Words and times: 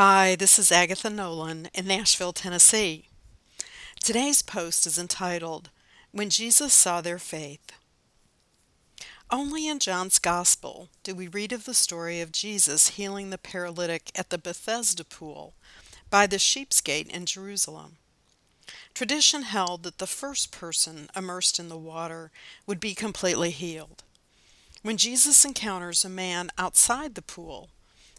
Hi, 0.00 0.36
this 0.36 0.60
is 0.60 0.70
Agatha 0.70 1.10
Nolan 1.10 1.70
in 1.74 1.88
Nashville, 1.88 2.32
Tennessee. 2.32 3.08
Today's 4.00 4.42
post 4.42 4.86
is 4.86 4.96
entitled 4.96 5.70
When 6.12 6.30
Jesus 6.30 6.72
Saw 6.72 7.00
Their 7.00 7.18
Faith. 7.18 7.72
Only 9.28 9.66
in 9.66 9.80
John's 9.80 10.20
Gospel 10.20 10.88
do 11.02 11.16
we 11.16 11.26
read 11.26 11.52
of 11.52 11.64
the 11.64 11.74
story 11.74 12.20
of 12.20 12.30
Jesus 12.30 12.90
healing 12.90 13.30
the 13.30 13.38
paralytic 13.38 14.12
at 14.14 14.30
the 14.30 14.38
Bethesda 14.38 15.02
pool 15.02 15.54
by 16.10 16.28
the 16.28 16.38
sheep's 16.38 16.80
gate 16.80 17.10
in 17.10 17.26
Jerusalem. 17.26 17.96
Tradition 18.94 19.42
held 19.42 19.82
that 19.82 19.98
the 19.98 20.06
first 20.06 20.52
person 20.52 21.10
immersed 21.16 21.58
in 21.58 21.68
the 21.68 21.76
water 21.76 22.30
would 22.68 22.78
be 22.78 22.94
completely 22.94 23.50
healed. 23.50 24.04
When 24.82 24.96
Jesus 24.96 25.44
encounters 25.44 26.04
a 26.04 26.08
man 26.08 26.50
outside 26.56 27.16
the 27.16 27.20
pool, 27.20 27.70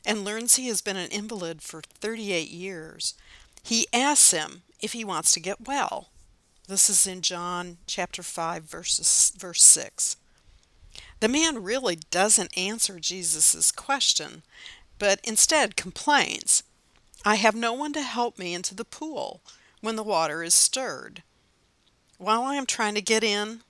and 0.06 0.24
learns 0.24 0.56
he 0.56 0.68
has 0.68 0.82
been 0.82 0.98
an 0.98 1.10
invalid 1.10 1.62
for 1.62 1.82
38 1.82 2.50
years, 2.50 3.14
he 3.64 3.88
asks 3.94 4.32
him 4.32 4.64
if 4.80 4.94
he 4.94 5.04
wants 5.04 5.32
to 5.34 5.40
get 5.40 5.68
well. 5.68 6.10
This 6.68 6.90
is 6.90 7.08
in 7.08 7.22
John 7.22 7.78
chapter 7.88 8.24
5 8.24 8.64
verses 8.64 9.34
verse 9.38 9.64
6. 9.64 10.18
The 11.20 11.28
man 11.28 11.62
really 11.64 11.98
doesn't 12.12 12.58
answer 12.58 13.00
Jesus' 13.00 13.72
question, 13.72 14.44
but 14.98 15.20
instead 15.24 15.76
complains, 15.76 16.64
I 17.26 17.36
have 17.36 17.56
no 17.56 17.74
one 17.74 17.92
to 17.94 18.02
help 18.02 18.40
me 18.40 18.54
into 18.54 18.74
the 18.74 18.86
pool 18.86 19.42
when 19.82 19.96
the 19.96 20.04
water 20.04 20.44
is 20.44 20.54
stirred. 20.54 21.24
While 22.18 22.44
I 22.44 22.56
am 22.56 22.66
trying 22.66 22.96
to 22.96 23.02
get 23.02 23.24
in, 23.24 23.62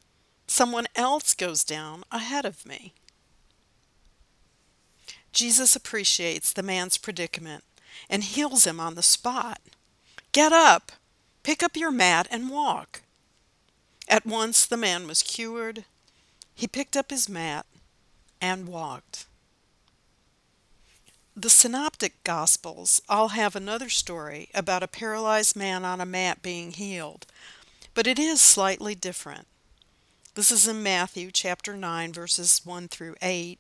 someone 0.48 0.87
else 0.95 1.34
goes 1.34 1.63
down 1.63 2.03
ahead 2.11 2.45
of 2.45 2.65
me. 2.65 2.93
Jesus 5.31 5.75
appreciates 5.75 6.51
the 6.51 6.63
man's 6.63 6.97
predicament 6.97 7.63
and 8.09 8.23
heals 8.23 8.65
him 8.65 8.79
on 8.79 8.95
the 8.95 9.03
spot. 9.03 9.59
Get 10.31 10.51
up, 10.51 10.91
pick 11.43 11.63
up 11.63 11.76
your 11.76 11.91
mat, 11.91 12.27
and 12.29 12.49
walk. 12.49 13.01
At 14.07 14.26
once 14.26 14.65
the 14.65 14.77
man 14.77 15.07
was 15.07 15.23
cured. 15.23 15.85
He 16.55 16.67
picked 16.67 16.98
up 16.98 17.12
his 17.12 17.29
mat 17.29 17.65
and 18.41 18.67
walked. 18.67 19.26
The 21.35 21.49
Synoptic 21.49 22.21
Gospels 22.23 23.01
all 23.07 23.29
have 23.29 23.55
another 23.55 23.87
story 23.87 24.49
about 24.54 24.84
a 24.84 24.87
paralyzed 24.87 25.55
man 25.55 25.85
on 25.85 26.01
a 26.01 26.05
mat 26.05 26.41
being 26.41 26.71
healed, 26.71 27.26
but 27.93 28.07
it 28.07 28.20
is 28.20 28.41
slightly 28.41 28.93
different. 28.93 29.48
This 30.35 30.51
is 30.51 30.67
in 30.67 30.84
Matthew 30.84 31.32
chapter 31.32 31.77
9, 31.77 32.11
verses 32.11 32.61
1 32.65 32.89
through 32.89 33.15
8, 33.21 33.57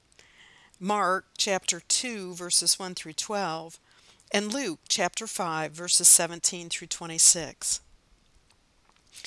Mark 0.81 1.25
chapter 1.37 1.81
2, 1.81 2.35
verses 2.35 2.79
1 2.79 2.95
through 2.95 3.11
12, 3.11 3.81
and 4.31 4.53
Luke 4.53 4.79
chapter 4.87 5.27
5, 5.27 5.73
verses 5.73 6.07
17 6.07 6.69
through 6.69 6.87
26. 6.87 7.81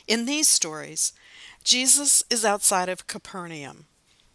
In 0.09 0.25
these 0.25 0.49
stories, 0.49 1.13
Jesus 1.63 2.23
is 2.31 2.43
outside 2.43 2.89
of 2.89 3.07
Capernaum, 3.07 3.85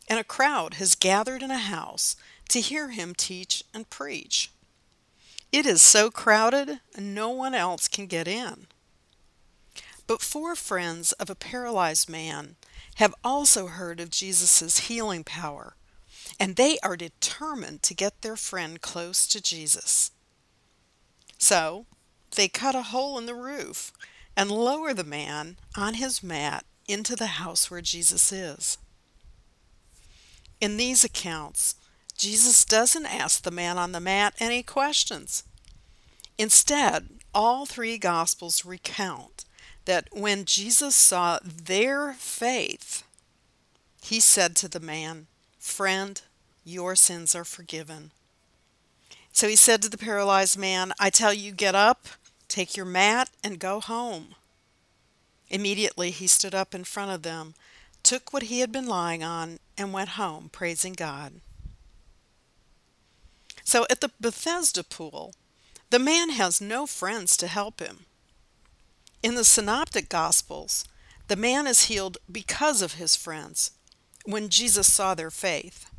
and 0.07 0.19
a 0.19 0.23
crowd 0.23 0.75
has 0.75 0.93
gathered 0.93 1.41
in 1.41 1.49
a 1.49 1.57
house 1.57 2.15
to 2.49 2.61
hear 2.61 2.89
him 2.89 3.15
teach 3.15 3.63
and 3.73 3.89
preach. 3.89 4.51
It 5.51 5.65
is 5.65 5.81
so 5.81 6.11
crowded, 6.11 6.81
no 6.99 7.31
one 7.31 7.55
else 7.55 7.87
can 7.87 8.05
get 8.05 8.27
in. 8.27 8.67
But 10.05 10.21
four 10.21 10.55
friends 10.55 11.13
of 11.13 11.31
a 11.31 11.35
paralyzed 11.35 12.09
man 12.09 12.57
have 12.97 13.15
also 13.23 13.65
heard 13.65 13.99
of 13.99 14.11
Jesus' 14.11 14.81
healing 14.81 15.23
power 15.23 15.73
and 16.39 16.55
they 16.55 16.77
are 16.83 16.97
determined 16.97 17.81
to 17.83 17.93
get 17.93 18.21
their 18.21 18.35
friend 18.35 18.81
close 18.81 19.27
to 19.27 19.41
Jesus. 19.41 20.11
So 21.37 21.85
they 22.35 22.47
cut 22.47 22.75
a 22.75 22.83
hole 22.83 23.17
in 23.17 23.25
the 23.25 23.35
roof 23.35 23.91
and 24.35 24.51
lower 24.51 24.93
the 24.93 25.03
man 25.03 25.57
on 25.75 25.95
his 25.95 26.21
mat 26.21 26.65
into 26.87 27.15
the 27.15 27.27
house 27.27 27.69
where 27.69 27.81
Jesus 27.81 28.31
is. 28.31 28.77
In 30.59 30.77
these 30.77 31.03
accounts, 31.03 31.75
Jesus 32.17 32.65
doesn't 32.65 33.05
ask 33.05 33.43
the 33.43 33.51
man 33.51 33.77
on 33.77 33.91
the 33.91 33.99
mat 33.99 34.33
any 34.39 34.63
questions. 34.63 35.43
Instead, 36.37 37.09
all 37.33 37.65
three 37.65 37.97
Gospels 37.97 38.65
recount 38.65 39.45
that 39.85 40.07
when 40.11 40.45
Jesus 40.45 40.95
saw 40.95 41.39
their 41.43 42.13
faith, 42.13 43.03
he 44.01 44.19
said 44.19 44.55
to 44.57 44.67
the 44.67 44.79
man, 44.79 45.27
Friend, 45.67 46.19
your 46.63 46.95
sins 46.95 47.35
are 47.35 47.43
forgiven. 47.43 48.09
So 49.31 49.47
he 49.47 49.55
said 49.55 49.83
to 49.83 49.89
the 49.89 49.97
paralyzed 49.97 50.57
man, 50.57 50.91
I 50.99 51.11
tell 51.11 51.33
you, 51.33 51.51
get 51.51 51.75
up, 51.75 52.07
take 52.47 52.75
your 52.75 52.85
mat, 52.85 53.29
and 53.43 53.59
go 53.59 53.79
home. 53.79 54.33
Immediately 55.49 56.11
he 56.11 56.25
stood 56.25 56.55
up 56.55 56.73
in 56.73 56.83
front 56.83 57.11
of 57.11 57.21
them, 57.21 57.53
took 58.01 58.33
what 58.33 58.43
he 58.43 58.61
had 58.61 58.71
been 58.71 58.87
lying 58.87 59.23
on, 59.23 59.59
and 59.77 59.93
went 59.93 60.17
home, 60.21 60.49
praising 60.51 60.93
God. 60.93 61.33
So 63.63 63.85
at 63.89 64.01
the 64.01 64.11
Bethesda 64.19 64.83
pool, 64.83 65.35
the 65.91 65.99
man 65.99 66.29
has 66.29 66.59
no 66.59 66.87
friends 66.87 67.37
to 67.37 67.47
help 67.47 67.81
him. 67.81 68.05
In 69.21 69.35
the 69.35 69.43
Synoptic 69.43 70.09
Gospels, 70.09 70.85
the 71.27 71.35
man 71.35 71.67
is 71.67 71.83
healed 71.83 72.17
because 72.31 72.81
of 72.81 72.93
his 72.93 73.15
friends 73.15 73.71
when 74.27 74.49
Jesus 74.49 74.91
saw 74.91 75.15
their 75.15 75.31
faith. 75.31 75.89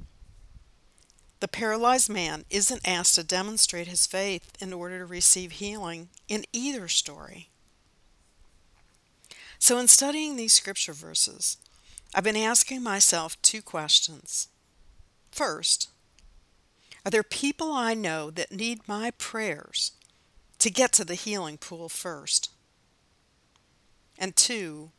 The 1.40 1.48
paralyzed 1.48 2.10
man 2.10 2.44
isn't 2.50 2.86
asked 2.86 3.14
to 3.14 3.24
demonstrate 3.24 3.86
his 3.86 4.06
faith 4.06 4.52
in 4.60 4.74
order 4.74 4.98
to 4.98 5.06
receive 5.06 5.52
healing 5.52 6.10
in 6.28 6.44
either 6.52 6.88
story. 6.88 7.48
So, 9.58 9.78
in 9.78 9.88
studying 9.88 10.36
these 10.36 10.52
scripture 10.52 10.92
verses, 10.92 11.56
I've 12.14 12.24
been 12.24 12.36
asking 12.36 12.82
myself 12.82 13.40
two 13.40 13.62
questions. 13.62 14.48
First, 15.32 15.88
are 17.06 17.10
there 17.10 17.22
people 17.22 17.72
I 17.72 17.94
know 17.94 18.30
that 18.30 18.52
need 18.52 18.86
my 18.86 19.10
prayers 19.12 19.92
to 20.58 20.70
get 20.70 20.92
to 20.94 21.04
the 21.04 21.14
healing 21.14 21.56
pool 21.56 21.88
first? 21.88 22.50
And 24.18 24.36
two, 24.36 24.90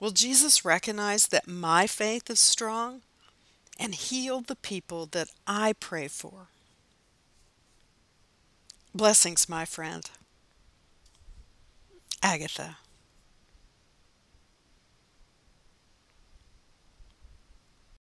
will 0.00 0.10
Jesus 0.10 0.64
recognize 0.64 1.28
that 1.28 1.48
my 1.48 1.86
faith 1.86 2.30
is 2.30 2.40
strong 2.40 3.02
and 3.78 3.94
heal 3.94 4.40
the 4.40 4.56
people 4.56 5.06
that 5.06 5.28
I 5.46 5.72
pray 5.72 6.08
for. 6.08 6.48
Blessings, 8.94 9.48
my 9.48 9.64
friend. 9.64 10.08
Agatha. 12.22 12.78